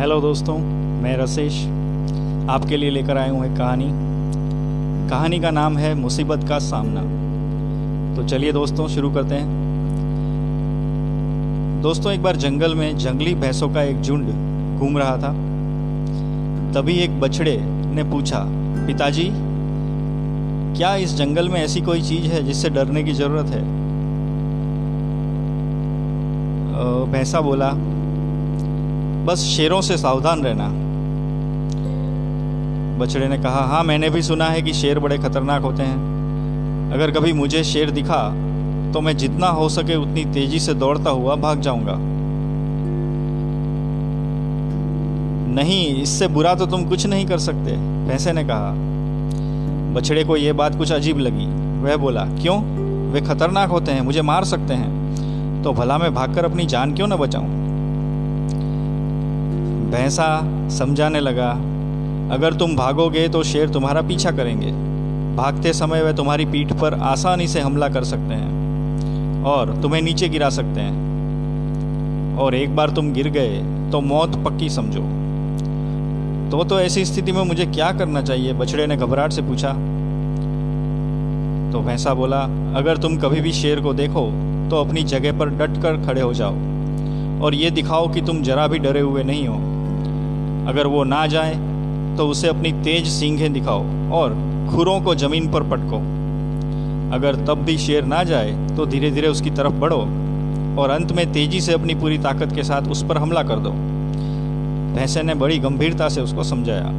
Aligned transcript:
Hello 0.00 0.20
दोस्तों, 0.20 0.56
मैं 1.02 1.16
रसेश। 1.16 1.54
आपके 2.50 2.76
लिए 2.76 2.90
लेकर 2.90 3.16
आया 3.16 3.32
हूँ 3.32 3.44
एक 3.46 3.56
कहानी। 3.56 3.88
कहानी 5.10 5.40
का 5.40 5.50
नाम 5.50 5.76
है 5.78 5.94
मुसीबत 5.94 6.48
का 6.48 6.58
सामना। 6.58 7.00
तो 8.16 8.28
चलिए 8.28 8.52
दोस्तों, 8.52 8.88
शुरू 8.88 9.10
करते 9.10 9.34
हैं। 9.34 9.48
दोस्तों, 11.82 12.12
एक 12.12 12.22
बार 12.22 12.36
जंगल 12.36 12.74
में 12.74 12.98
जंगली 12.98 13.34
भैंसों 13.34 13.68
का 13.68 13.82
एक 13.82 14.00
झुंड 14.02 14.24
घूम 14.78 14.98
रहा 14.98 15.16
था। 15.16 15.32
तभी 16.72 16.94
एक 16.94 17.20
बछड़े 17.20 17.56
ने 17.94 18.04
पूछा, 18.04 18.44
पिताजी, 18.86 19.30
क्या 20.78 20.94
इस 20.96 21.14
जंगल 21.14 21.48
में 21.48 21.60
ऐसी 21.60 21.80
कोई 21.80 22.02
चीज़ 22.02 22.26
है 22.26 22.42
जिससे 22.42 22.70
डरने 22.70 23.02
की 23.02 23.12
ज़रूरत 23.12 23.46
है? 23.46 23.62
भैंसा 27.12 27.40
बोला 27.40 27.72
बस 29.26 29.40
शेरों 29.46 29.80
से 29.80 29.96
सावधान 29.96 30.42
रहना। 30.42 30.68
बछड़े 32.98 33.28
ने 33.28 33.38
कहा 33.38 33.64
हाँ 33.66 33.82
मैंने 33.84 34.10
भी 34.10 34.22
सुना 34.22 34.44
है 34.44 34.62
कि 34.62 34.72
शेर 34.72 34.98
बड़े 34.98 35.18
खतरनाक 35.18 35.62
होते 35.62 35.82
हैं। 35.82 36.92
अगर 36.92 37.10
कभी 37.10 37.32
मुझे 37.32 37.62
शेर 37.64 37.90
दिखा 37.90 38.22
तो 38.92 39.00
मैं 39.00 39.16
जितना 39.16 39.46
हो 39.48 39.68
सके 39.68 39.96
उतनी 39.96 40.24
तेज़ी 40.24 40.58
से 40.60 40.74
दौड़ता 40.74 41.10
हुआ 41.10 41.34
भाग 41.36 41.60
जाऊँगा। 41.60 41.94
नहीं, 45.54 46.02
इससे 46.02 46.28
बुरा 46.28 46.54
तो 46.54 46.66
तुम 46.66 46.88
कुछ 46.88 47.06
नहीं 47.06 47.26
कर 47.26 47.38
सकते, 47.38 47.76
भैंसे 48.06 48.32
ने 48.32 48.44
कहा। 48.44 48.72
बछड़े 49.94 50.24
को 50.24 50.36
यह 50.36 50.52
बात 50.52 50.76
कुछ 50.78 50.92
अजीब 50.92 51.18
लगी। 51.18 51.46
वह 51.82 51.96
बोला, 51.96 52.24
क्यों? 52.24 52.60
वे 53.12 53.20
खतरनाक 53.20 53.68
होते 53.68 53.92
हैं, 53.92 54.00
मुझे 54.00 54.22
मार 54.22 54.44
सकते 54.44 54.74
हैं। 54.74 55.62
तो 55.62 55.72
भला 55.72 55.98
मैं 55.98 56.14
भागकर 56.14 56.44
अपनी 56.44 56.66
जान 56.66 56.94
क्यों 56.94 57.06
न 57.06 57.16
बचाऊं? 57.16 57.59
भैंसा 59.90 60.28
समझाने 60.70 61.20
लगा, 61.20 61.50
अगर 62.34 62.54
तुम 62.54 62.74
भागोगे 62.76 63.28
तो 63.28 63.42
शेर 63.42 63.68
तुम्हारा 63.68 64.02
पीछा 64.02 64.30
करेंगे। 64.30 64.70
भागते 65.36 65.72
समय 65.72 66.02
वह 66.02 66.12
तुम्हारी 66.12 66.44
पीठ 66.46 66.72
पर 66.72 66.94
आसानी 66.94 67.46
से 67.48 67.60
हमला 67.60 67.88
कर 67.88 68.04
सकते 68.04 68.34
हैं 68.34 69.44
और 69.44 69.72
तुम्हें 69.82 70.02
नीचे 70.02 70.28
गिरा 70.28 70.48
सकते 70.50 70.80
हैं। 70.80 72.36
और 72.38 72.54
एक 72.54 72.76
बार 72.76 72.90
तुम 72.90 73.12
गिर 73.12 73.28
गए 73.28 73.58
तो 73.92 74.00
मौत 74.00 74.36
पक्की 74.44 74.68
समझो। 74.70 75.00
तो 76.50 76.64
तो 76.64 76.78
ऐसी 76.80 77.04
स्थिति 77.04 77.32
में 77.32 77.42
मुझे 77.44 77.66
क्या 77.66 77.90
करना 77.92 78.22
चाहिए? 78.22 78.52
बछड़े 78.52 78.86
ने 78.86 78.96
घबराहट 78.96 79.32
से 79.32 79.42
पूछा। 79.42 79.72
तो 81.72 81.80
भैंसा 81.80 82.14
बोला, 82.14 82.40
अगर 82.76 82.98
तुम 82.98 83.16
कभी 83.16 83.40
भी 83.40 83.52
शेर 83.52 83.80
को 83.80 83.92
देखो 83.94 84.30
तो 84.70 84.76
अपनी 84.76 85.02
जगह 85.04 85.38
पर 85.38 85.48
डट 85.50 85.82
कर 85.82 86.04
खड़े 86.06 86.20
हो 86.20 86.32
जाओ 86.34 86.54
और 87.44 87.54
ये 87.54 87.70
दिखाओ 87.70 88.08
कि 88.14 88.20
तुम 88.22 88.42
जरा 88.42 88.66
भी 88.66 88.78
डरे 88.78 89.00
हुए 89.00 89.22
नहीं 89.22 89.46
हो। 89.48 89.58
अगर 90.68 90.86
वो 90.86 91.02
ना 91.04 91.26
जाए 91.26 91.54
तो 92.16 92.26
उसे 92.28 92.48
अपनी 92.48 92.72
तेज 92.84 93.08
सींगें 93.08 93.52
दिखाओ 93.52 93.84
और 94.12 94.34
खुरों 94.70 95.00
को 95.00 95.14
ज़मीन 95.14 95.50
पर 95.52 95.62
पटको। 95.70 95.98
अगर 97.14 97.36
तब 97.46 97.62
भी 97.64 97.76
शेर 97.78 98.04
ना 98.04 98.22
जाए 98.24 98.52
तो 98.76 98.86
धीरे 98.86 99.10
धीरे 99.10 99.28
उसकी 99.28 99.50
तरफ़ 99.50 99.72
बढ़ो 99.74 100.00
और 100.78 100.90
अंत 100.90 101.12
में 101.12 101.32
तेज़ी 101.32 101.60
से 101.60 101.72
अपनी 101.72 101.94
पूरी 101.94 102.18
ताकत 102.18 102.52
के 102.54 102.62
साथ 102.62 102.90
उस 102.90 103.04
पर 103.04 103.18
हमला 103.18 103.42
कर 103.42 103.58
दो। 103.58 103.70
भैंसे 104.90 105.22
ने 105.22 105.34
बड़ी 105.34 105.58
गंभीरता 105.58 106.08
से 106.08 106.20
उसको 106.20 106.42
समझाया, 106.44 106.90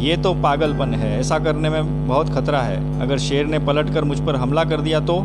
ये 0.00 0.16
तो 0.16 0.32
पागलपन 0.34 0.94
है, 0.94 1.18
ऐसा 1.20 1.38
करने 1.38 1.70
में 1.70 2.06
बहुत 2.08 2.30
खतरा 2.30 2.60
है। 2.60 3.00
अगर 3.00 3.18
शेर 3.18 3.46
ने 3.46 3.58
पलट 3.58 3.92
कर 3.94 4.04
मुझ 4.04 4.18
पर 4.20 4.36
हमला 4.36 4.64
कर 4.64 4.80
दिया 4.80 5.00
तो? 5.00 5.18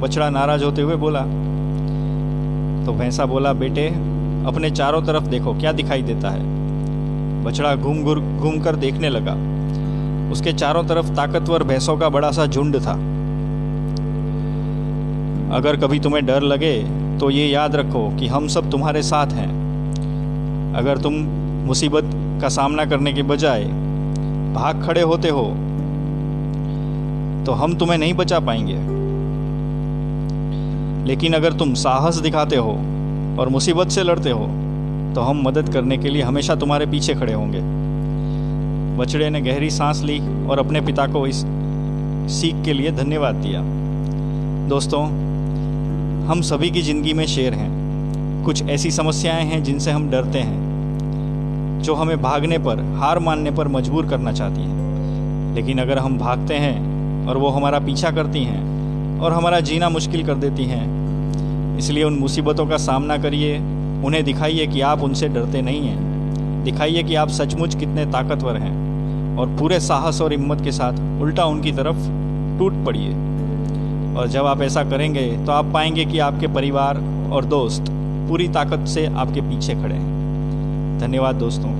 बछड़ा 0.00 0.28
नाराज़ 0.30 0.64
होते 0.64 0.82
हुए 0.82 0.96
बोला। 0.96 1.20
तो 2.86 2.92
भैंसा 2.92 3.26
बोला, 3.26 3.52
बेटे 3.54 3.88
अपने 4.48 4.70
चारों 4.70 5.02
तरफ़ 5.02 5.24
देखो, 5.24 5.52
क्या 5.54 5.72
दिखाई 5.72 6.02
देता 6.02 6.30
है। 6.30 7.44
बछड़ा 7.44 7.74
घूम 7.76 8.02
घूम 8.38 8.60
कर 8.60 8.76
देखने 8.76 9.08
लगा। 9.08 9.34
उसके 10.32 10.52
चारों 10.52 10.84
तरफ़ 10.84 11.10
ताकतवर 11.16 11.62
भैंसों 11.62 11.96
का 11.96 12.08
बड़ा 12.08 12.30
सा 12.30 12.46
झुंड 12.46 12.76
था। 12.76 12.92
अगर 15.56 15.76
कभी 15.76 16.00
तुम्हें 16.00 16.24
डर 16.26 16.42
लगे 16.42 16.74
तो 17.18 17.30
ये 17.30 17.46
याद 17.46 17.76
रखो 17.76 18.08
कि 18.16 18.26
हम 18.26 18.48
सब 18.48 18.70
तुम्हारे 18.70 19.02
साथ 19.02 19.32
हैं। 19.32 19.48
अगर 20.76 20.98
तुम 20.98 21.14
मुसीबत 21.66 22.10
का 22.42 22.48
सामना 22.48 22.84
करने 22.84 23.12
के 23.12 23.22
बजाय 23.22 23.64
भाग 24.54 24.84
खड़े 24.86 25.02
होते 25.02 25.28
हो 25.28 25.44
तो 27.46 27.52
हम 27.52 27.74
तुम्हें 27.78 27.98
नहीं 27.98 28.14
बचा 28.14 28.38
पाएँगे। 28.40 28.76
लेकिन 31.08 31.34
अगर 31.34 31.52
तुम 31.52 31.74
साहस 31.74 32.16
दिखाते 32.16 32.56
हो 32.56 32.72
और 33.38 33.48
मुसीबत 33.48 33.88
से 33.88 34.02
लड़ते 34.02 34.30
हो 34.30 34.46
तो 35.14 35.20
हम 35.20 35.42
मदद 35.42 35.72
करने 35.72 35.98
के 35.98 36.08
लिए 36.08 36.22
हमेशा 36.22 36.54
तुम्हारे 36.54 36.86
पीछे 36.86 37.14
खड़े 37.14 37.32
होंगे। 37.32 37.60
बछड़े 38.98 39.28
ने 39.30 39.40
गहरी 39.40 39.70
सांस 39.70 40.02
ली 40.02 40.18
और 40.46 40.58
अपने 40.58 40.80
पिता 40.80 41.06
को 41.06 41.26
इस 41.26 41.44
सीख 42.30 42.64
के 42.64 42.72
लिए 42.72 42.90
धन्यवाद 42.92 43.34
दिया। 43.34 43.60
दोस्तों, 44.68 45.04
हम 46.28 46.40
सभी 46.42 46.70
की 46.70 46.82
ज़िंदगी 46.82 47.12
में 47.12 47.26
शेर 47.26 47.54
हैं। 47.54 48.44
कुछ 48.44 48.62
ऐसी 48.62 48.90
समस्याएँ 48.90 49.44
हैं 49.44 49.62
जिनसे 49.64 49.90
हम 49.90 50.10
डरते 50.10 50.38
हैं, 50.38 51.80
जो 51.82 51.94
हमें 51.94 52.20
भागने 52.22 52.58
पर, 52.58 52.82
हार 52.96 53.18
मानने 53.18 53.50
पर 53.50 53.68
मजबूर 53.68 54.06
करना 54.06 54.32
चाहती 54.32 54.60
हैं। 54.60 55.54
लेकिन 55.54 55.78
अगर 55.78 55.98
हम 55.98 56.18
भागते 56.18 56.54
हैं 56.54 57.26
और 57.28 57.36
वो 57.36 57.48
हमारा 57.48 57.78
पीछा 57.78 58.10
करती 58.10 58.44
हैं 58.44 59.20
और 59.20 59.32
हमारा 59.32 59.60
जीना 59.60 59.88
मुश्किल 59.88 60.26
कर 60.26 60.34
देती 60.34 60.64
हैं 60.64 60.86
इसलिए 61.78 62.04
उन 62.04 62.18
मुसीबतों 62.18 62.66
का 62.66 62.76
सामना 62.76 63.18
करिए, 63.18 63.58
उन्हें 64.04 64.24
दिखाइए 64.24 64.66
कि 64.66 64.80
आप 64.80 65.02
उनसे 65.02 65.28
डरते 65.28 65.62
नहीं 65.62 65.88
हैं। 65.88 66.64
दिखाइए 66.64 67.02
कि 67.02 67.14
आप 67.14 67.28
सचमुच 67.28 67.74
कितने 67.74 68.06
ताकतवर 68.06 68.56
हैं 68.56 69.36
और 69.38 69.56
पूरे 69.58 69.80
साहस 69.80 70.20
और 70.20 70.32
हिम्मत 70.32 70.60
के 70.60 70.72
साथ 70.72 71.22
उल्टा 71.22 71.44
उनकी 71.44 71.72
तरफ़ 71.72 72.08
टूट 72.58 72.84
पड़िए। 72.86 73.12
और 74.14 74.28
जब 74.28 74.46
आप 74.46 74.62
ऐसा 74.62 74.84
करेंगे 74.84 75.26
तो 75.46 75.52
आप 75.52 75.72
पाएँगे 75.72 76.04
कि 76.04 76.18
आपके 76.18 76.46
परिवार 76.46 76.96
और 77.32 77.44
दोस्त 77.44 77.84
पूरी 78.28 78.48
ताकत 78.48 78.86
से 78.86 79.06
आपके 79.06 79.40
पीछे 79.40 79.74
खड़े 79.74 79.94
हैं। 79.94 80.98
धन्यवाद 81.00 81.34
दोस्तों। 81.34 81.70